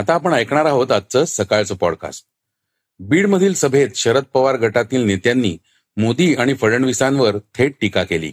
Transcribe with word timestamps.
आता 0.00 0.14
आपण 0.14 0.32
ऐकणार 0.32 0.64
आहोत 0.64 0.92
आजचं 0.92 1.24
सकाळचं 1.24 1.74
पॉडकास्ट 1.74 2.24
बीडमधील 2.98 3.54
सभेत 3.54 3.88
शरद 3.94 4.22
पवार 4.34 4.56
गटातील 4.56 5.00
नेत्यांनी 5.00 5.56
मोदी 5.96 6.34
आणि 6.34 6.54
फडणवीसांवर 6.54 7.38
थेट 7.54 7.74
टीका 7.80 8.04
केली. 8.04 8.32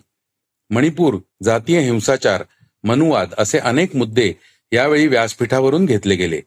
मणिपूर 0.70 1.18
जातीय 1.44 1.80
हिंसाचार 1.80 2.44
मनुवाद 2.84 3.34
असे 3.38 3.58
अनेक 3.58 3.96
मुद्दे 3.96 4.34
यावेळी 4.72 5.08
व्यासपीठावरून 5.08 5.86
घेतले 5.86 6.16
गेले. 6.16 6.42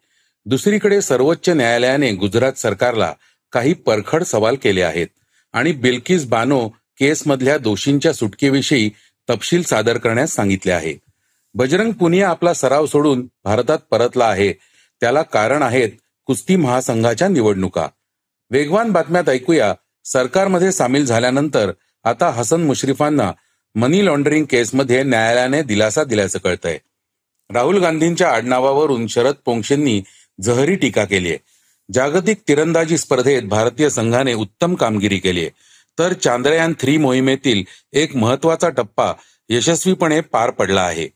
दुसरीकडे 0.47 1.03
सर्वोच्च 1.03 1.49
न्यायालयाने 1.49 2.13
गुजरात 2.13 2.53
सरकारला 2.53 3.15
काही 3.53 3.73
परखड 3.73 4.23
सवाल 4.23 4.57
केले 4.57 4.83
आहेत 4.83 5.09
आणि 5.53 5.73
बिल्किस 5.73 6.27
बानो 6.27 6.69
केसमधल्या 6.69 7.59
दोषींच्या 7.59 8.13
सुटकेविषयी 8.13 8.91
तपशील 9.31 9.63
सादर 9.63 9.99
करण्यास 9.99 10.31
सांगितले 10.31 10.73
आहे. 10.73 10.95
बजरंग 11.55 11.93
पुनिया 11.93 12.29
आपला 12.29 12.55
सराव 12.55 12.87
सोडून 12.87 13.27
भारतात 13.45 13.79
परतला 13.91 14.25
आहे 14.25 14.70
त्याला 15.01 15.23
कारण 15.23 15.63
आहेत 15.63 15.91
कुस्ती 16.27 16.57
महासंघाच्या 16.57 17.29
निवडणुका. 17.29 17.87
वेगवान 18.51 18.91
बातम्यात 18.93 19.29
ऐकूया. 19.29 19.73
सरकारमध्ये 20.05 20.73
सामील 20.73 21.05
झाल्यानंतर 21.05 21.71
आता 22.05 22.29
हसन 22.31 22.61
मुश्रीफांना 22.61 23.31
मनी 23.75 24.05
लॉन्ड्रिंग 24.05 24.45
केसमध्ये 24.45 25.03
न्यायालयाने 25.03 25.63
दिलासा 25.63 26.05
दिल्याचं 26.05 26.39
कळतंय. 26.39 26.79
राहुल 27.51 27.79
गांधींच्या 27.79 28.31
आडनावावरून 28.31 29.07
शरद 29.07 29.35
पोंक्षेंनी 29.45 30.03
जहरी 30.41 30.75
टीका 30.77 31.05
केली 31.05 31.29
आहे 31.29 31.39
जागतिक 31.89 32.41
तिरंदाजी 32.49 32.99
स्पर्धेत 32.99 33.43
भारतीय 33.43 33.89
संघाने 33.91 34.35
उत्तम 34.35 34.75
कामगिरी 34.75 35.19
केली 35.19 35.41
आहे 35.41 35.51
तर 35.99 36.13
चांद्रयान 36.13 36.73
थ्री 36.81 36.97
मोहिमेतील 36.97 37.63
एक 37.93 38.17
महत्त्वाचा 38.17 38.69
टप्पा 38.69 39.13
यशस्वीपणे 39.49 40.21
पार 40.21 40.51
पडला 40.51 40.83
आहे. 40.83 41.09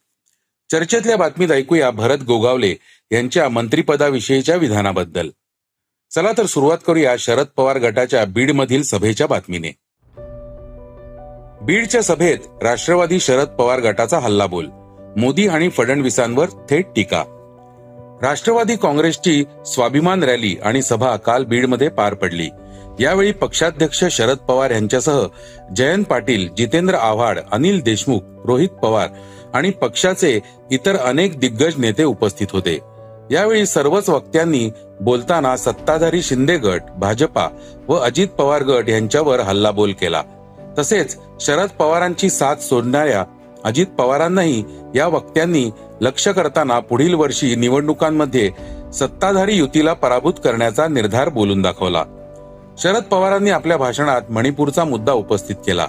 चर्चेतल्या 0.75 1.17
बातमीत 1.17 1.50
ऐकूया 1.50 1.91
भरत 1.91 2.19
गोगावले 2.27 2.75
यांच्या 3.12 3.48
मंत्रिपदाविषयीच्या 3.48 4.56
विधानाबद्दल. 4.56 5.28
चला 6.11 6.33
तर 6.39 6.47
सुरुवात 6.47 6.78
करूया 6.86 7.14
शरद 7.19 7.47
पवार 7.56 7.78
गटाच्या 7.78 8.25
बीडमधील 8.25 8.83
सभेच्या 8.83 9.27
बातमीने. 9.27 9.69
बीडच्या 11.64 12.02
सभेत 12.02 12.39
राष्ट्रवादी 12.62 13.20
शरद 13.20 13.47
पवार 13.47 13.80
गटाचा 13.80 14.19
हल्लाबोल. 14.19 14.67
मोदी 15.17 15.48
आणि 15.48 15.69
फडणवीसांवर 15.69 16.48
थेट 16.70 16.86
टीका. 16.97 17.25
राष्ट्रवादी 18.22 18.77
काँग्रेसची 18.77 19.45
स्वाभिमान 19.67 20.22
रॅली 20.22 20.56
आणि 20.62 20.83
सभा 20.83 21.17
काल 21.17 21.45
बीडमध्ये 21.45 21.89
पार 21.89 22.14
पडली. 22.14 22.48
यावेळी 23.00 23.33
पक्षाध्यक्ष 23.33 24.05
शरद 24.05 24.36
पवार 24.36 24.70
यांच्यासह 24.70 25.27
जयंत 25.77 26.05
पाटील 26.05 26.48
जितेंद्र 26.56 26.95
आव्हाड 26.95 27.39
अनिल 27.52 27.80
देशमुख 27.80 28.20
रोहित 28.45 28.69
पवार 28.69 29.08
आणि 29.55 29.70
पक्षाचे 29.70 30.41
इतर 30.70 30.97
अनेक 30.97 31.38
दिग्गज 31.41 31.72
नेते 31.78 32.05
उपस्थित 32.05 32.47
होते. 32.52 32.78
यावेळी 33.30 33.66
सर्वच 33.66 34.08
वक्त्यांनी 34.08 34.70
बोलताना 35.00 35.56
सत्ताधारी 35.56 36.22
शिंदे 36.22 36.56
गट 36.56 36.83
भाजपा 36.96 37.48
व 37.89 37.95
अजित 37.95 38.28
पवार 38.28 38.62
गट 38.62 38.89
यांच्यावर 38.89 39.40
हल्लाबोल 39.40 39.92
केला. 39.92 40.23
तसेच 40.78 41.17
शरद 41.40 41.68
पवारांची 41.78 42.30
साथ 42.30 42.56
सोडणाऱ्या 42.56 43.24
अजित 43.64 43.86
पवारांनाही 43.86 44.64
या 44.95 45.06
वक्त्यांनी 45.06 45.70
लक्ष 46.01 46.28
करताना 46.28 46.78
पुढील 46.78 47.14
वर्षी 47.14 47.55
निवडणुकांमध्ये 47.55 48.51
सत्ताधारी 48.95 49.55
युतीला 49.55 49.92
पराभूत 49.92 50.34
करण्याचा 50.45 50.89
निर्धार 50.89 51.28
बोलून 51.28 51.62
दाखवला. 51.62 52.05
शरद 52.78 53.02
पवारांनी 53.02 53.51
आपल्या 53.51 53.77
भाषणात 53.77 54.30
मणिपूरचा 54.30 54.84
मुद्दा 54.84 55.12
उपस्थित 55.12 55.57
केला. 55.57 55.86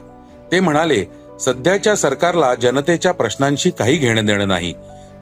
ते 0.51 0.59
म्हणाले 0.59 1.06
सध्याच्या 1.40 1.96
सरकारला 1.96 2.56
जनतेच्या 2.56 3.12
प्रश्नांशी 3.12 3.69
काही 3.69 3.96
घेणं 3.96 4.25
देणं 4.25 4.47
नाही. 4.47 4.73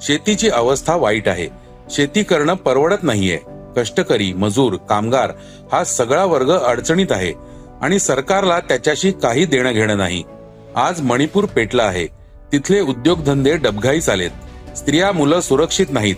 शेतीची 0.01 0.49
अवस्था 0.49 0.95
वाईट 0.95 1.27
आहे. 1.27 1.49
शेती 1.89 2.23
करणं 2.23 2.53
परवडत 2.53 3.03
नाहीये. 3.03 3.39
कष्टकरी 3.77 4.33
मजूर 4.33 4.75
कामगार 4.89 5.31
हा 5.71 5.83
सगळा 5.83 6.25
वर्ग 6.25 6.57
अडचणीत 6.57 7.11
आहे 7.11 7.33
आणि 7.81 7.99
सरकारला 7.99 8.59
त्याच्याशी 8.59 9.11
काही 9.11 9.45
देणं 9.45 9.71
घेणं 9.71 9.97
नाही. 9.97 10.23
आज 10.75 11.01
मणिपूर 11.01 11.45
पेटला 11.45 11.83
आहे. 11.83 12.07
तिथले 12.51 12.81
उद्योगधंदे 12.81 13.57
डबघाईस 13.57 14.09
आलेत. 14.09 14.31
स्त्रिया 14.77 15.11
मुलं 15.11 15.39
सुरक्षित 15.39 15.85
नाहीत. 15.89 16.15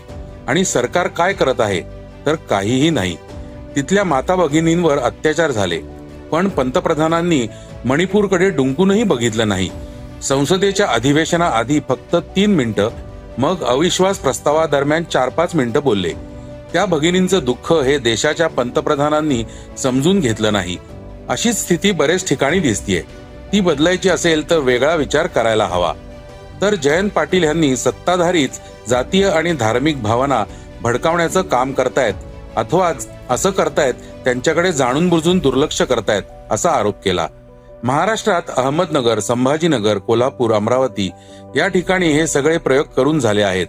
आणि 0.47 0.66
सरकार 0.66 1.07
काय 1.07 1.34
करत 1.34 1.61
आहे? 1.61 1.81
तर 2.25 2.35
काहीही 2.35 2.89
नाही. 2.89 3.16
तिथल्या 3.75 4.03
माता 4.03 4.35
भगिनींवर 4.35 4.97
अत्याचार 4.97 5.51
झाले. 5.51 5.79
पण 6.31 6.50
पंतप्रधानांनी 6.50 7.47
मणिपूरकडे 7.85 8.50
डुंकूनही 8.50 9.03
बघितलं 9.03 9.47
नाही. 9.47 9.69
संसदेच्या 10.23 10.87
अधिवेशनाआधी 10.87 11.79
फक्त 11.89 12.15
तीन 12.15 12.55
मिनिटं 12.55 12.89
मग 13.37 13.63
अविश्वास 13.63 14.17
प्रस्तावादरम्यान 14.17 15.03
चार 15.03 15.29
पाच 15.29 15.55
मिनिटं 15.55 15.83
बोलले. 15.83 16.13
त्या 16.73 16.85
भगिनींचं 16.85 17.39
दुःख 17.43 17.73
हे 17.73 17.97
देशाच्या 17.97 18.47
पंतप्रधानांनी 18.47 19.43
समजून 19.77 20.19
घेतलं 20.19 20.53
नाही. 20.53 20.77
अशीच 21.29 21.61
स्थिती 21.61 21.91
बरेच 21.91 22.27
ठिकाणी 22.29 22.59
दिसतीये. 22.59 23.01
ती 23.53 23.59
बदलायची 23.59 24.09
असेल 24.09 24.49
तर 24.49 24.57
वेगळा 24.57 24.95
विचार 24.95 25.27
करायला 25.27 25.65
हवा. 25.65 25.93
तर 26.61 26.75
जयंत 26.75 27.09
पाटील 27.09 27.43
यांनी 27.43 27.75
सत्ताधारीच 27.77 28.59
जातीय 28.89 29.29
आणि 29.29 29.53
धार्मिक 29.53 30.01
भावना 30.01 30.43
भडकावण्याचं 30.81 31.41
काम 31.41 31.71
करतायत 31.71 32.13
अथवा 32.55 32.91
असं 33.29 33.49
करतायत 33.49 33.93
त्यांच्याकडे 33.93 34.71
जाणून 34.71 35.09
बुजून 35.09 35.39
दुर्लक्ष 35.39 35.81
करतायत 35.81 36.23
असा 36.51 36.69
आरोप 36.69 37.03
केला. 37.03 37.27
महाराष्ट्रात 37.85 38.41
अहमदनगर 38.57 39.19
संभाजीनगर 39.19 39.97
कोल्हापूर 39.97 40.53
अमरावती 40.53 41.12
या 41.56 41.68
ठिकाणी 41.68 42.07
हे 42.07 42.28
सगळे 42.28 42.57
प्रयोग 42.57 42.85
करून 42.97 43.19
झाले 43.19 43.41
आहेत. 43.41 43.68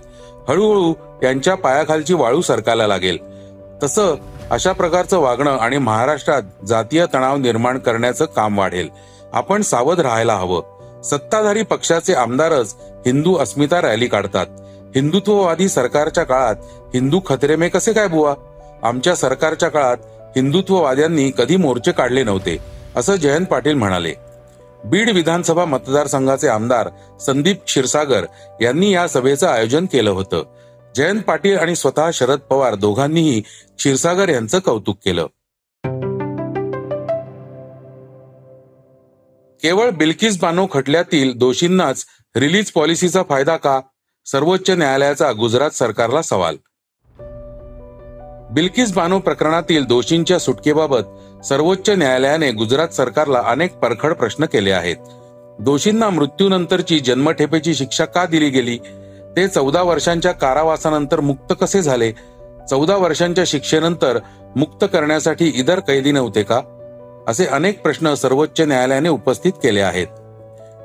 हळूहळू 0.49 0.95
यांच्या 1.23 1.55
पायाखालची 1.55 2.15
वाळू 2.15 2.41
सरकायला 2.41 2.87
लागेल. 2.87 3.19
तसं 3.83 4.15
अशा 4.51 4.73
प्रकारचं 4.73 5.19
वागणं 5.19 5.59
आणि 5.59 5.79
महाराष्ट्रात 5.79 6.43
जातीय 6.67 7.07
तणाव 7.15 7.37
निर्माण 7.37 7.79
करण्याचं 7.79 8.25
काम 8.25 8.59
वाढेल. 8.59 8.89
आपण 9.33 9.63
सावध 9.63 10.01
राहायला 10.01 10.35
हवं. 10.35 10.63
सत्ताधारी 11.03 11.63
पक्षाचे 11.63 12.15
आमदारच 12.15 12.77
हिंदू 13.07 13.35
अस्मिता 13.35 13.81
रॅली 13.81 14.07
काढतात. 14.07 14.47
हिंदुत्ववादी 14.95 15.69
सरकारच्या 15.69 16.25
काळात 16.25 16.57
हिंदू 16.95 17.21
खतरे 17.27 17.57
में 17.57 17.71
कसे 17.71 17.93
काय 17.93 18.09
बुवा? 18.09 18.35
आमच्या 18.83 19.15
सरकारच्या 19.15 19.69
काळात 19.69 19.97
हिंदुत्ववाद्यांनी 20.37 21.31
कधी 21.39 21.57
मोर्चे 21.57 21.93
काढले 21.93 22.25
नव्हते. 22.25 22.76
असं 22.97 23.15
जयंत 23.15 23.47
पाटील 23.47 23.75
म्हणाले. 23.75 24.15
बीड 24.85 25.11
विधानसभा 25.11 25.65
मतदारसंघाचे 25.65 26.49
आमदार 26.49 26.89
संदीप 27.21 27.65
क्षीरसागर 27.65 28.27
यांनी 28.61 28.95
या 28.95 29.09
सभेचं 29.09 29.47
आयोजन 29.47 29.87
केलं 29.87 30.11
होतं. 30.11 30.43
जयंत 30.95 31.23
पाटील 31.23 31.59
आणि 31.59 31.77
स्वतः 31.77 32.11
शरद 32.13 32.39
पवार 32.39 32.75
दोघांनीही 32.75 33.41
क्षीरसागर 33.77 34.29
यांचं 34.29 34.59
कौतुक 34.59 34.97
केलं. 35.05 35.27
केवळ 39.63 39.91
बिल्किस 39.91 40.41
बानो 40.41 40.67
खटल्यातील 40.73 41.39
दोषींनाच 41.39 42.07
रिलीज 42.37 42.73
पॉलिसीचा 42.73 43.23
फायदा 43.29 43.57
का? 43.57 43.81
सर्वोच्च 44.27 44.71
न्यायालयाचा 44.71 45.33
गुजरात 45.33 45.71
सरकारला 45.71 46.23
सवाल. 46.23 46.57
बिल्किस 48.51 48.93
बानो 48.93 49.19
प्रकरणातील 49.19 49.85
दोषींच्या 49.85 50.39
सुटकेबाबत 50.39 51.03
सर्वोच्च 51.45 51.91
न्यायालयाने 51.91 52.53
गुजरात 52.53 52.89
सरकारला 52.89 53.43
अनेक 53.47 53.75
परखड 53.75 54.13
प्रश्न 54.13 54.45
केले 54.45 54.71
आहेत. 54.71 54.97
दोषींना 55.59 56.11
मृत्यूनंतरची 56.11 57.01
जन्मठेपेची 57.01 57.75
शिक्षा 57.75 58.05
का 58.05 58.27
दिली 58.27 58.49
गेली? 58.49 58.79
ते 59.37 59.49
चौदा 59.49 59.83
वर्षांच्या 59.83 60.33
कारावासानंतर 60.33 61.21
मुक्त 61.21 61.55
कसे 61.61 61.83
झाले? 61.83 62.13
चौदा 62.71 62.97
वर्षांच्या 62.97 63.45
शिक्षेनंतर 63.47 64.19
मुक्त 64.57 64.85
करण्यासाठी 64.93 65.53
इतर 65.57 65.81
कैदी 65.81 66.13
नव्हते 66.13 66.43
का? 66.43 66.61
असे 67.29 67.47
अनेक 67.47 67.83
प्रश्न 67.83 68.15
सर्वोच्च 68.15 68.61
न्यायालयाने 68.61 69.09
उपस्थित 69.09 69.53
केले 69.53 69.81
आहेत. 69.81 70.07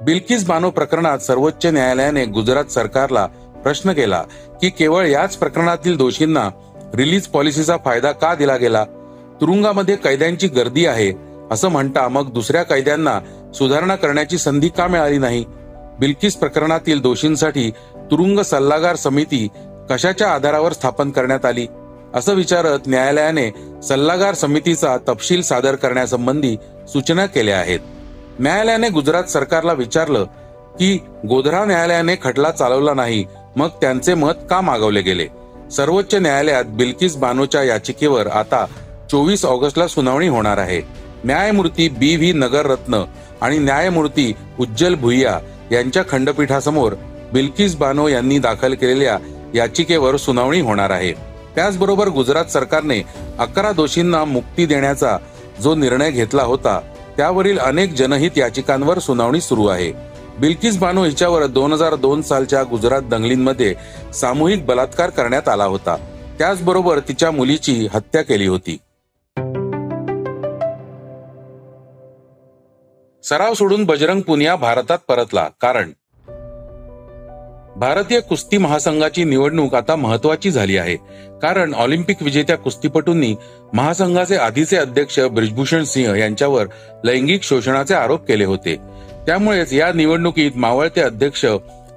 बिल्किस 0.01 0.45
बानो 0.45 0.69
प्रकरणात 0.69 1.19
सर्वोच्च 1.19 1.65
न्यायालयाने 1.65 2.25
गुजरात 2.25 2.65
सरकारला 2.65 3.25
प्रश्न 3.63 3.93
केला 3.93 4.23
की 4.61 4.69
केवळ 4.69 5.05
याच 5.05 5.37
प्रकरणातील 5.37 5.97
दोषींना 5.97 6.49
रिलीज 6.95 7.27
पॉलिसीचा 7.27 7.77
फायदा 7.85 8.11
का 8.11 8.35
दिला 8.35 8.55
गेला? 8.55 8.85
तुरुंगामध्ये 9.41 9.95
कैद्यांची 9.95 10.47
गर्दी 10.47 10.85
आहे 10.85 11.11
असं 11.51 11.69
म्हणता 11.69 12.07
मग 12.07 12.31
दुसऱ्या 12.31 12.63
कैद्यांना 12.63 13.19
सुधारणा 13.53 13.95
करण्याची 13.95 14.37
संधी 14.37 14.69
का 14.69 14.87
मिळाली 14.87 15.17
नाही? 15.17 15.43
बिल्किस 15.99 16.35
प्रकरणातील 16.35 17.01
दोषींसाठी 17.01 17.69
तुरुंग 18.11 18.39
सल्लागार 18.39 18.95
समिती 18.95 19.47
कशाच्या 19.89 20.27
आधारावर 20.27 20.73
स्थापन 20.73 21.09
करण्यात 21.11 21.45
आली? 21.45 21.65
असं 22.13 22.33
विचारत 22.33 22.87
न्यायालयाने 22.87 23.49
सल्लागार 23.83 24.33
समितीचा 24.33 24.97
तपशील 25.07 25.41
सादर 25.41 25.75
करण्यासंबंधी 25.75 26.55
सूचना 26.87 27.25
केल्या 27.25 27.57
आहेत. 27.59 27.79
न्यायालयाने 28.39 28.89
गुजरात 28.89 29.23
सरकारला 29.23 29.73
विचारलं 29.73 30.23
की 30.79 30.97
गोधरा 31.29 31.65
न्यायालयाने 31.65 32.15
खटला 32.23 32.51
चालवला 32.51 32.93
नाही 32.93 33.25
मग 33.55 33.67
त्यांचे 33.81 34.13
मत 34.13 34.45
का 34.49 34.61
मागवले 34.61 35.01
गेले? 35.01 35.27
सर्वोच्च 35.71 36.15
न्यायालयात 36.15 36.65
बिल्किस 36.65 37.15
बानोच्या 37.15 37.63
याचिकेवर 37.63 38.27
आता 38.27 38.65
चोवीस 39.11 39.45
ऑगस्टला 39.45 39.87
सुनावणी 39.87 40.27
होणार 40.27 40.57
आहे. 40.57 40.81
न्यायमूर्ती 41.23 41.87
बी 41.89 42.15
व्ही 42.15 42.31
नगररत्न 42.33 43.03
आणि 43.41 43.57
न्यायमूर्ती 43.57 44.31
उज्ज्वल 44.59 44.95
भुईया 44.95 45.37
यांच्या 45.71 46.03
खंडपीठासमोर 46.09 46.93
बिल्किस 47.33 47.75
बानो 47.75 48.07
यांनी 48.07 48.37
दाखल 48.39 48.73
केलेल्या 48.73 49.17
याचिकेवर 49.55 50.15
सुनावणी 50.17 50.59
होणार 50.61 50.89
आहे. 50.89 51.11
त्याचबरोबर 51.55 52.07
गुजरात 52.07 52.45
सरकारने 52.45 53.01
अकरा 53.39 53.71
दोषींना 53.71 54.23
मुक्ती 54.25 54.65
देण्याचा 54.65 55.17
जो 55.61 55.75
निर्णय 55.75 56.11
घेतला 56.11 56.43
होता 56.43 56.79
त्यावरील 57.17 57.57
अनेक 57.59 57.93
जनहित 57.93 58.37
याचिकांवर 58.37 58.99
सुनावणी 58.99 59.41
सुरू 59.41 59.65
आहे. 59.67 59.91
बिल्किस 60.39 60.77
बानो 60.77 61.03
हिच्यावर 61.03 61.45
दोन 61.45 61.73
हजार 61.73 61.95
दोन 61.95 62.21
सालच्या 62.21 62.63
गुजरात 62.63 63.01
दंगलींमध्ये 63.01 63.73
सामूहिक 64.13 64.65
बलात्कार 64.65 65.09
करण्यात 65.09 65.49
आला 65.49 65.65
होता. 65.65 65.95
त्याचबरोबर 66.39 66.99
तिच्या 66.99 67.31
मुलीची 67.31 67.87
हत्या 67.93 68.21
केली 68.21 68.47
होती. 68.47 68.77
सराव 73.23 73.53
सोडून 73.53 73.83
बजरंग 73.83 74.21
पुनिया 74.21 74.55
भारतात 74.55 74.97
परतला. 75.07 75.47
कारण? 75.61 75.91
भारतीय 77.79 78.19
कुस्ती 78.19 78.57
महासंघाची 78.57 79.23
निवडणूक 79.23 79.75
आता 79.75 79.95
महत्वाची 79.95 80.51
झाली 80.51 80.77
आहे. 80.77 80.95
कारण 81.41 81.73
ऑलिम्पिक 81.73 82.23
विजेत्या 82.23 82.57
कुस्तीपटूंनी 82.57 83.35
महासंघाचे 83.73 84.35
आधीचे 84.35 84.77
अध्यक्ष 84.77 85.19
ब्रिजभूषण 85.19 85.83
सिंह 85.83 86.19
यांच्यावर 86.19 86.65
लैंगिक 87.03 87.43
शोषणाचे 87.43 87.93
आरोप 87.93 88.25
केले 88.25 88.45
होते. 88.45 88.75
त्यामुळेच 89.25 89.73
या 89.73 89.93
निवडणुकीत 89.93 90.51
मावळते 90.55 91.01
अध्यक्ष 91.01 91.45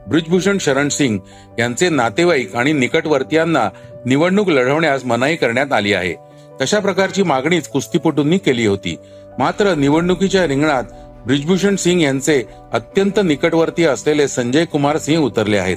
ब्रिजभूषण 0.08 0.58
शरण 0.60 0.88
सिंग 0.88 1.18
यांचे 1.58 1.88
नातेवाईक 1.88 2.56
आणि 2.56 2.72
निकटवर्तीयांना 2.72 3.70
निवडणूक 4.06 4.48
लढवण्यास 4.48 5.04
मनाई 5.04 5.36
करण्यात 5.36 5.72
आली 5.72 5.92
आहे. 5.92 6.14
तशा 6.60 6.78
प्रकारची 6.78 7.22
मागणीच 7.22 7.68
कुस्तीपटूंनी 7.68 8.38
केली 8.38 8.66
होती. 8.66 8.96
मात्र 9.38 9.74
निवडणुकीच्या 9.74 10.46
रिंगणात 10.46 10.82
ब्रिजभूषण 11.26 11.76
सिंग 11.76 12.00
यांचे 12.02 12.42
अत्यंत 12.72 13.20
निकटवर्ती 13.24 13.84
असलेले 13.84 14.28
संजय 14.28 14.64
कुमार 14.64 14.98
सिंह 14.98 15.24
उतरले 15.24 15.58
आहेत. 15.58 15.76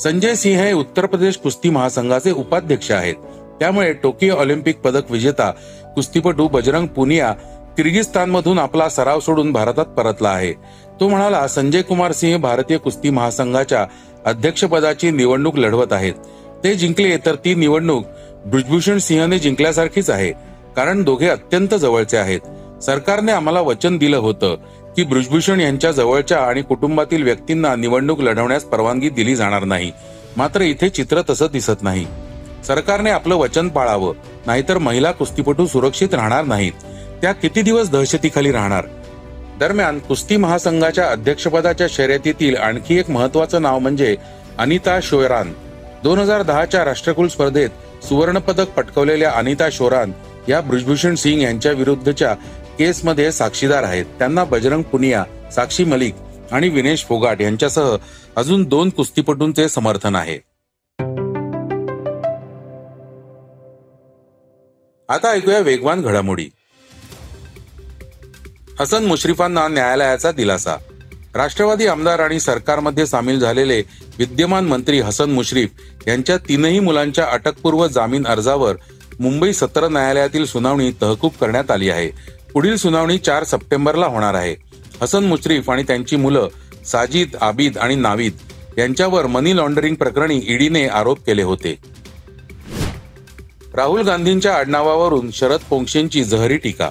संजय 0.00 0.34
सिंह 0.34 0.62
हे 0.62 0.72
उत्तर 0.72 1.06
प्रदेश 1.06 1.36
कुस्ती 1.36 1.70
महासंघाचे 1.70 2.30
उपाध्यक्ष 2.30 2.90
आहेत. 2.90 3.14
त्यामुळे 3.60 3.92
टोकियो 3.92 4.34
ऑलिम्पिक 4.34 4.78
पदक 4.78 5.10
विजेता 5.10 5.50
कुस्तीपटू 5.94 6.48
बजरंग 6.48 6.86
पुनिया 6.86 7.32
किर्गिस्तानमधून 7.76 8.58
आपला 8.58 8.88
सराव 8.88 9.20
सोडून 9.20 9.52
भारतात 9.52 9.84
परतला 9.86 10.28
आहे. 10.28 10.52
तो 11.00 11.08
म्हणाला 11.08 11.46
संजय 11.48 11.82
कुमार 11.82 12.12
सिंह 12.12 12.38
भारतीय 12.38 12.78
कुस्ती 12.78 13.10
महासंघाच्या 13.10 13.86
अध्यक्षपदाची 14.24 15.10
निवडणूक 15.10 15.58
लढवत 15.58 15.92
आहेत. 15.92 16.14
ते 16.64 16.74
जिंकले 16.74 17.16
तर 17.16 17.34
ती 17.34 17.54
निवडणूक 17.54 18.04
ब्रिजभूषण 18.46 18.98
सिंहने 18.98 19.38
जिंकल्यासारखीच 19.38 20.10
आहे 20.10 20.32
कारण 20.76 21.02
दोघे 21.02 21.28
अत्यंत 21.28 21.74
जवळचे 21.74 22.16
आहेत. 22.16 22.40
सरकारने 22.82 23.32
आम्हाला 23.32 23.60
वचन 23.60 23.98
दिलं 23.98 24.16
होतं 24.16 24.54
की 24.96 25.04
ब्रिजभूषण 25.04 25.60
यांच्या 25.60 25.92
जवळच्या 25.92 26.38
आणि 26.38 26.62
कुटुंबातील 26.62 27.22
व्यक्तींना 27.22 27.74
निवडणूक 27.76 28.20
लढवण्यास 28.20 28.64
परवानगी 28.64 29.08
दिली 29.08 29.36
जाणार 29.36 29.64
नाही. 29.64 29.92
मात्र 30.36 30.60
इथे 30.60 30.88
चित्र 30.88 31.20
तसं 31.30 31.46
दिसत 31.52 31.82
नाही. 31.82 32.06
सरकारने 32.66 33.10
आपलं 33.10 33.34
वचन 33.34 33.68
पाळावं 33.68 34.14
नाहीतर 34.46 34.78
महिला 34.78 35.12
कुस्तीपटू 35.12 35.66
सुरक्षित 35.66 36.14
राहणार 36.14 36.44
नाहीत. 36.44 36.72
त्या 37.22 37.32
किती 37.32 37.62
दिवस 37.62 37.90
दहशतीखाली 37.90 38.52
राहणार? 38.52 38.84
दरम्यान 39.60 39.98
कुस्ती 39.98 40.36
महासंघाच्या 40.36 41.08
अध्यक्षपदाच्या 41.08 41.86
शर्यतीतील 41.90 42.56
आणखी 42.56 42.98
एक 42.98 43.10
महत्वाचं 43.10 43.62
नाव 43.62 43.78
म्हणजे 43.78 44.16
अनिता 44.58 44.98
शोरान. 45.02 45.52
दोन 46.02 46.18
हजार 46.18 46.42
दहाच्या 46.42 46.84
राष्ट्रकुल 46.84 47.28
स्पर्धेत 47.28 48.04
सुवर्णपदक 48.04 48.68
पटकवलेल्या 48.68 49.30
अनिता 49.30 49.68
शोरान 49.72 50.12
या 50.48 50.60
ब्रिजभूषण 50.60 51.14
सिंग 51.14 51.42
यांच्या 51.42 51.72
विरुद्धच्या 51.72 52.34
केसमध्ये 52.78 53.32
साक्षीदार 53.32 53.82
आहेत. 53.82 54.04
त्यांना 54.18 54.44
बजरंग 54.44 54.82
पुनिया 54.82 55.24
साक्षी 55.54 55.84
मलिक 55.84 56.14
आणि 56.52 56.68
विनेश 56.68 57.04
फोगाट 57.04 57.40
यांच्यासह 57.40 57.96
अजून 58.36 58.64
दोन 58.64 58.90
कुस्तीपटूंचे 58.90 59.68
समर्थन 59.68 60.14
आहे. 60.14 60.38
आता 65.08 65.30
ऐकूया 65.30 65.58
वेगवान 65.58 66.02
घडामोडी. 66.02 66.48
हसन 68.80 69.04
मुश्रीफांना 69.04 69.68
न्यायालयाचा 69.68 70.32
दिलासा. 70.32 70.76
राष्ट्रवादी 71.34 71.86
आमदार 71.86 72.20
आणि 72.20 72.40
सरकारमध्ये 72.40 73.06
सामील 73.06 73.38
झालेले 73.38 73.82
विद्यमान 74.18 74.66
मंत्री 74.66 75.00
हसन 75.00 75.30
मुश्रीफ 75.30 75.70
यांच्या 76.06 76.36
तीनही 76.36 76.80
मुलांच्या 76.80 77.24
अटकपूर्व 77.24 77.86
जामीन 77.86 78.26
अर्जावर 78.26 78.76
मुंबई 79.20 79.52
सत्र 79.52 79.88
न्यायालयातील 79.88 80.44
सुनावणी 80.44 80.90
तहकूब 81.02 81.32
करण्यात 81.40 81.70
आली 81.70 81.90
आहे. 81.90 82.35
पुढील 82.56 82.76
सुनावणी 82.76 83.18
चार 83.18 83.44
सप्टेंबरला 83.44 84.06
होणार 84.06 84.34
आहे. 84.34 84.56
हसन 85.02 85.24
मुश्रीफ 85.24 85.70
आणि 85.70 85.82
त्यांची 85.82 86.16
मुलं 86.16 86.48
साजिद 86.86 87.36
आबिद 87.40 87.78
आणि 87.78 87.94
नावीद 87.94 88.32
यांच्यावर 88.78 89.26
मनी 89.26 89.56
लॉन्डरिंग 89.56 89.94
प्रकरणी 89.94 90.40
ईडीने 90.48 90.86
आरोप 90.86 91.18
केले 91.26 91.42
होते. 91.42 91.78
राहुल 93.74 94.00
गांधींच्या 94.00 94.54
आडनावावरून 94.54 95.30
शरद 95.30 95.60
पोंक्षेंची 95.70 96.24
जहरी 96.24 96.56
टीका. 96.56 96.90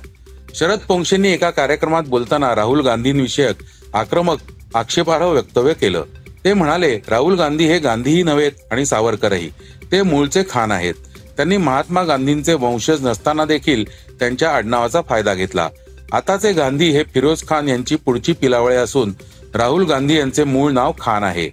शरद 0.56 0.80
पोंक्षेंनी 0.88 1.30
एका 1.30 1.50
कार्यक्रमात 1.50 2.04
बोलताना 2.04 2.56
राहुल 2.56 2.82
गांधींविषयक 2.82 3.56
आक्रमक 3.94 4.38
आक्षेपार्ह 4.76 5.26
वक्तव्य 5.26 5.74
केलं. 5.74 6.04
ते 6.46 6.54
म्हणाले 6.54 7.00
राहुल 7.08 7.36
गांधी 7.36 7.66
हे 7.66 7.80
गांधीही 7.80 8.24
नव्हेत 8.24 8.52
आणि 8.72 8.86
सावरकरही. 8.86 9.50
ते 9.92 10.02
मूळचे 10.02 10.44
खान 10.50 10.72
आहेत. 10.72 10.94
त्यांनी 11.38 11.58
महात्मा 11.58 12.04
गांधींचे 12.04 12.54
वंशज 12.54 13.06
नसताना 13.06 13.46
देखील 13.46 13.86
त्यांच्या 14.20 14.56
आडनावाचा 14.56 15.02
फायदा 15.02 15.34
घेतला. 15.34 15.70
आताचे 16.12 16.54
गांधी 16.54 16.90
हे 16.90 17.04
फिरोज 17.04 17.44
खान 17.48 17.70
यांची 17.70 17.96
पुढची 17.96 18.34
पिलावळे 18.34 18.76
असून 18.76 19.14
राहुल 19.56 19.86
गांधी 19.86 20.18
यांचे 20.18 20.44
मूळ 20.44 20.72
नाव 20.72 20.92
खान 21.00 21.24
आहे. 21.24 21.50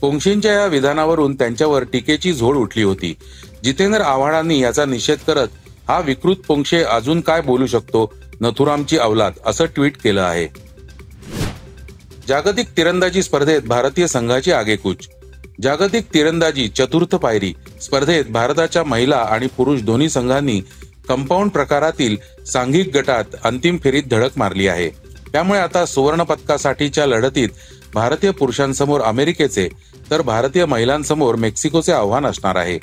पोंक्षेंच्या 0.00 0.52
या 0.52 0.66
विधानावरून 0.66 1.34
त्यांच्यावर 1.34 1.82
टीकेची 1.82 2.32
झोड 2.32 2.56
उठली 2.56 2.82
होती. 2.82 3.16
जितेंद्र 3.64 4.00
आव्हाडांनी 4.00 4.60
याचा 4.60 4.84
निषेध 4.84 5.18
करत 5.26 5.48
हा 5.88 6.00
विकृत 6.00 6.36
पोंक्षे 6.36 6.82
अजून 6.82 7.20
काय 7.20 7.40
बोलू 7.40 7.66
शकतो? 7.66 8.12
नथुरामची 8.40 8.98
अवलाद 8.98 9.32
असं 9.46 9.64
ट्विट 9.64 9.96
केलं 9.96 10.22
आहे. 10.22 10.48
जागतिक 12.28 12.66
तिरंदाजी 12.76 13.22
स्पर्धेत 13.22 13.60
भारतीय 13.60 14.06
संघाची 14.06 14.52
आगेकूच. 14.52 15.08
जागतिक 15.62 16.04
तिरंदाजी 16.14 16.68
चतुर्थ 16.68 17.14
पायरी 17.14 17.52
स्पर्धेत 17.82 18.24
भारताच्या 18.24 18.84
महिला 18.84 19.16
आणि 19.16 19.46
पुरुष 19.46 19.80
दोन्ही 19.80 20.08
संघांनी 20.08 20.60
कंपाऊंड 21.08 21.50
प्रकारातील 21.50 22.16
सांघिक 22.46 22.96
गटात 22.96 23.24
अंतिम 23.44 23.78
फेरीत 23.84 24.02
धडक 24.10 24.30
मारली 24.36 24.68
आहे. 24.68 24.88
त्यामुळे 25.32 25.60
आता 25.60 25.86
सुवर्ण 25.86 26.22
पदकासाठीच्या 26.22 27.06
लढतीत 27.06 27.48
भारतीय 27.94 28.30
पुरुषांसमोर 28.30 29.00
अमेरिकेचे 29.00 29.68
तर 30.10 30.22
भारतीय 30.22 30.64
महिलांसमोर 30.64 31.34
मेक्सिकोचे 31.34 31.92
आव्हान 31.92 32.26
असणार 32.26 32.56
आहे. 32.56 32.78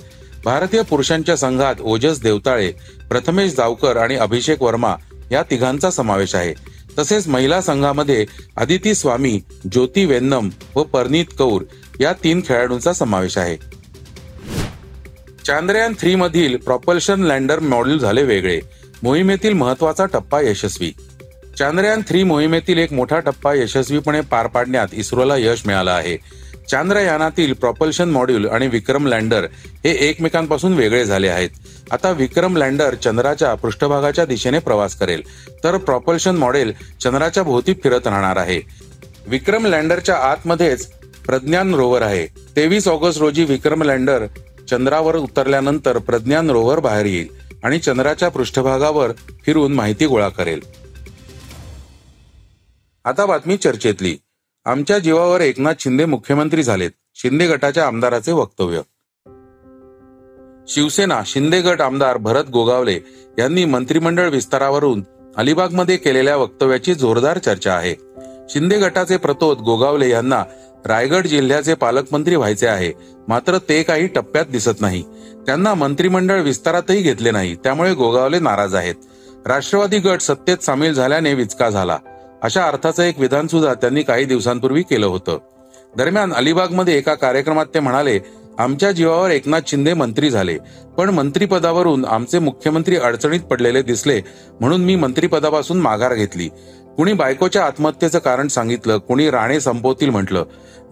भारतीय 0.45 0.81
पुरुषांच्या 0.81 1.37
संघात 1.37 1.75
ओजस 1.81 2.21
देवताळे 2.21 2.71
प्रथमेश 3.09 3.55
जावकर 3.55 3.97
आणि 3.97 4.15
अभिषेक 4.15 4.61
वर्मा 4.61 4.95
या 5.31 5.43
तिघांचा 5.43 5.91
समावेश 5.91 6.35
आहे. 6.35 6.53
तसेच 6.99 7.27
महिला 7.27 7.61
संघामध्ये 7.61 8.25
आदिती 8.57 8.95
स्वामी 8.95 9.39
ज्योती 9.71 10.05
वेन्नम 10.05 10.49
व 10.75 10.83
परनीत 10.83 11.25
कौर 11.37 11.63
या 11.99 12.13
तीन 12.13 12.41
खेळाडूंचा 12.45 12.93
समावेश 12.93 13.37
आहे. 13.37 13.57
चांद्रयान 15.45 15.93
थ्री 15.99 16.15
मधील 16.15 16.55
प्रॉपल्शन 16.57 17.23
लँडर 17.23 17.59
मॉड्यूल 17.59 17.97
झाले 17.97 18.23
वेगळे. 18.23 18.59
मोहिमेतील 19.03 19.53
महत्त्वाचा 19.53 20.05
टप्पा 20.05 20.41
यशस्वी. 20.41 20.91
चांद्रयान 21.57 22.01
थ्री 22.07 22.23
मोहिमेतील 22.23 22.77
एक 22.77 22.93
मोठा 22.93 23.19
टप्पा 23.19 23.53
यशस्वीपणे 23.53 24.21
पार 24.21 24.47
पाडण्यात 24.47 24.87
इस्रोला 24.93 25.37
यश 25.37 25.61
मिळालं 25.65 25.91
आहे. 25.91 26.17
चांद्रयानातील 26.69 27.53
प्रॉपल्शन 27.53 28.09
मॉड्यूल 28.09 28.45
आणि 28.45 28.67
विक्रम 28.67 29.07
लँडर 29.07 29.47
हे 29.83 29.91
एकमेकांपासून 30.09 30.73
वेगळे 30.73 31.05
झाले 31.05 31.27
आहेत. 31.27 31.49
आता 31.91 32.11
विक्रम 32.11 32.57
लँडर 32.57 32.95
चंद्राच्या 32.95 33.53
पृष्ठभागाच्या 33.55 34.25
दिशेने 34.25 34.59
प्रवास 34.59 34.95
करेल. 34.95 35.21
तर 35.63 35.77
प्रॉपल्शन 35.77 36.35
मॉडेल 36.35 36.73
चंद्राच्या 37.01 37.43
भोवती 37.43 37.73
फिरत 37.73 38.07
राहणार 38.07 38.37
आहे. 38.37 38.61
विक्रम 39.27 39.65
लँडरच्या 39.65 40.15
आतमध्येच 40.15 40.87
प्रज्ञान 41.25 41.75
रोवर 41.75 42.01
आहे. 42.01 42.25
तेवीस 42.55 42.87
ऑगस्ट 42.87 43.19
रोजी 43.19 43.43
विक्रम 43.43 43.83
लँडर 43.83 44.25
चंद्रावर 44.69 45.15
उतरल्यानंतर 45.15 45.97
प्रज्ञान 45.97 46.49
रोवर 46.49 46.79
बाहेर 46.79 47.05
येईल 47.05 47.27
आणि 47.63 47.79
चंद्राच्या 47.79 48.29
पृष्ठभागावर 48.29 49.11
फिरून 49.45 49.73
माहिती 49.73 50.05
गोळा 50.05 50.29
करेल. 50.29 50.59
आता 53.05 53.25
बातमी 53.25 53.57
चर्चेतली. 53.57 54.17
आमच्या 54.65 54.99
जीवावर 54.99 55.41
एकनाथ 55.41 55.73
शिंदे 55.79 56.05
मुख्यमंत्री 56.05 56.63
झालेत. 56.63 56.91
शिंदे 57.15 57.47
गटाच्या 57.47 57.87
आमदाराचे 57.87 58.31
वक्तव्य. 58.31 58.81
शिवसेना 60.67 61.21
शिंदे 61.25 61.61
गट 61.61 61.81
आमदार 61.81 62.17
भरत 62.17 62.43
गोगावले 62.49 62.99
यांनी 63.39 63.65
मंत्रिमंडळ 63.65 64.29
विस्तारावरून 64.29 65.03
अलिबागमध्ये 65.37 65.97
केलेल्या 65.97 66.35
वक्तव्याची 66.37 66.93
जोरदार 66.93 67.37
चर्चा 67.37 67.73
आहे. 67.73 67.95
शिंदे 68.49 68.79
गटाचे 68.79 69.17
प्रतोद 69.17 69.57
गोगावले 69.57 70.09
यांना 70.09 70.43
रायगड 70.85 71.27
जिल्ह्याचे 71.27 71.73
पालकमंत्री 71.73 72.35
व्हायचे 72.35 72.67
आहे. 72.67 72.93
मात्र 73.27 73.57
ते 73.57 73.83
काही 73.83 74.07
टप्प्यात 74.07 74.45
दिसत 74.45 74.81
नाही. 74.81 75.03
त्यांना 75.45 75.73
मंत्रिमंडळ 75.73 76.41
विस्तारातही 76.41 77.01
घेतले 77.01 77.31
नाही. 77.31 77.55
त्यामुळे 77.55 77.93
गोगावले 77.93 78.39
नाराज 78.39 78.75
आहेत. 78.75 78.95
राष्ट्रवादी 79.45 79.99
गट 79.99 80.21
सत्तेत 80.21 80.57
सामील 80.57 80.93
झाल्याने 80.93 81.33
विचका 81.33 81.69
झाला. 81.69 81.97
अशा 82.41 82.65
अर्थाचं 82.67 83.03
एक 83.03 83.19
विधान 83.19 83.47
सुद्धा 83.47 83.73
त्यांनी 83.73 84.03
काही 84.03 84.25
दिवसांपूर्वी 84.25 84.81
केलं 84.81 85.05
होतं. 85.05 85.39
दरम्यान 85.97 86.33
अलिबागमध्ये 86.33 86.97
एका 86.97 87.13
कार्यक्रमात 87.13 87.65
ते 87.73 87.79
म्हणाले 87.79 88.19
आमच्या 88.59 88.91
जीवावर 88.91 89.29
एकनाथ 89.29 89.61
शिंदे 89.67 89.93
मंत्री 89.93 90.29
झाले. 90.29 90.57
पण 90.97 91.09
मंत्रीपदावरून 91.09 92.05
आमचे 92.05 92.39
मुख्यमंत्री 92.39 92.97
अडचणीत 92.97 93.39
पडलेले 93.39 93.81
दिसले 93.81 94.21
म्हणून 94.59 94.83
मी 94.83 94.95
मंत्रीपदापासून 94.95 95.77
माघार 95.77 96.13
घेतली. 96.13 96.49
कुणी 96.97 97.13
बायकोच्या 97.13 97.65
आत्महत्येचं 97.65 98.19
कारण 98.19 98.47
सांगितलं 98.47 98.97
कुणी 98.97 99.29
राणे 99.29 99.59
संपवतील 99.59 100.09
म्हटलं. 100.09 100.45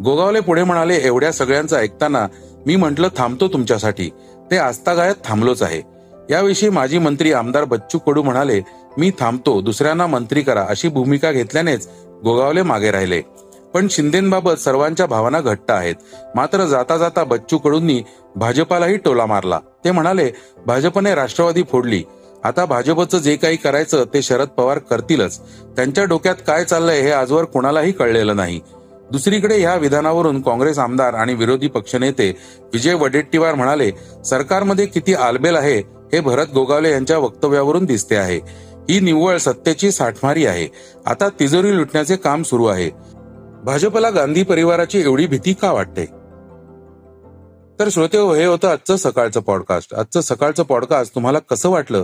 गोगावले 0.03 0.39
पुढे 0.39 0.63
म्हणाले 0.63 0.95
एवढ्या 0.95 1.31
सगळ्यांचं 1.31 1.77
ऐकताना 1.77 2.27
मी 2.65 2.75
म्हटलं 2.75 3.07
थांबतो 3.17 3.47
तुमच्यासाठी. 3.47 4.09
ते 4.51 4.57
आस्थागायत 4.57 5.15
थांबलोच 5.25 5.61
आहे. 5.63 5.81
याविषयी 6.29 6.69
माजी 6.69 6.97
मंत्री 6.97 7.33
आमदार 7.33 7.63
बच्चू 7.63 7.97
कडू 7.97 8.23
म्हणाले 8.23 8.61
मी 8.97 9.11
थांबतो 9.19 9.61
दुसऱ्यांना 9.61 10.07
मंत्री 10.07 10.41
करा 10.41 10.65
अशी 10.69 10.87
भूमिका 10.87 11.31
घेतल्यानेच 11.31 11.89
गोगावले 12.23 12.61
मागे 12.61 12.91
राहिले. 12.91 13.21
पण 13.73 13.87
शिंदेबाबत 13.89 14.59
सर्वांच्या 14.59 15.05
भावना 15.05 15.41
घट्ट 15.41 15.71
आहेत. 15.71 15.95
मात्र 16.35 16.65
जाता 16.65 16.97
जाता 16.97 17.23
बच्चू 17.23 17.57
कडूंनी 17.57 18.03
भाजपालाही 18.35 18.97
टोला 18.97 19.25
मारला. 19.25 19.59
ते 19.85 19.91
म्हणाले 19.91 20.31
भाजपने 20.65 21.15
राष्ट्रवादी 21.15 21.63
फोडली. 21.63 22.03
आता 22.43 22.65
भाजपचं 22.65 23.17
जे 23.17 23.35
काही 23.35 23.57
करायचं 23.57 24.03
ते 24.13 24.21
शरद 24.21 24.47
पवार 24.47 24.77
करतीलच. 24.77 25.39
त्यांच्या 25.75 26.03
डोक्यात 26.03 26.35
काय 26.47 26.63
चाललंय 26.63 27.01
हे 27.01 27.11
आजवर 27.11 27.43
कोणालाही 27.43 27.91
कळलेलं 27.91 28.35
नाही. 28.35 28.59
दुसरीकडे 29.11 29.59
ह्या 29.59 29.75
विधानावरून 29.75 30.41
काँग्रेस 30.41 30.79
आमदार 30.79 31.13
आणि 31.13 31.33
विरोधी 31.33 31.67
पक्षनेते 31.67 32.37
विजय 32.73 32.93
वडेट्टीवार 32.93 33.55
म्हणाले 33.55 33.91
सरकारमध्ये 34.25 34.85
किती 34.85 35.13
आलबेल 35.13 35.55
आहे 35.55 35.77
हे 36.13 36.19
भरत 36.19 36.45
गोगावले 36.53 36.91
यांच्या 36.91 37.17
वक्तव्यावरून 37.17 37.85
दिसते 37.85 38.15
आहे. 38.15 38.39
ही 38.89 38.99
निव्वळ 38.99 39.37
सत्तेची 39.37 39.91
साठमारी 39.91 40.45
आहे. 40.45 40.67
आता 41.05 41.29
तिजोरी 41.29 41.77
लुटण्याचे 41.77 42.15
काम 42.15 42.43
सुरू 42.43 42.65
आहे. 42.65 42.89
भाजपला 43.63 44.09
गांधी 44.09 44.43
परिवाराची 44.43 45.01
एवढी 45.01 45.27
भीती 45.27 45.53
का 45.53 45.71
वाटते? 45.71 46.05
तर 47.79 47.89
श्रोते 47.91 48.17
हो 48.17 48.33
हे 48.33 48.45
होतं 48.45 48.67
आजचं 48.67 48.95
सकाळचं 48.95 49.39
पॉडकास्ट 49.39 49.93
आजचं 49.93 50.21
सकाळचं 50.21 50.63
पॉडकास्ट 50.63 51.15
तुम्हाला 51.15 51.39
कसं 51.39 51.69
वाटलं? 51.69 52.03